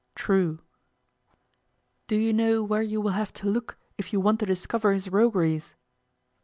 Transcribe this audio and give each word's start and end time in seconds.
True. 0.15 0.61
Do 2.07 2.15
you 2.15 2.33
know 2.33 2.63
where 2.63 2.81
you 2.81 2.99
will 2.99 3.11
have 3.11 3.31
to 3.33 3.47
look 3.47 3.77
if 3.99 4.11
you 4.11 4.19
want 4.19 4.39
to 4.39 4.47
discover 4.47 4.93
his 4.93 5.09
rogueries? 5.11 5.75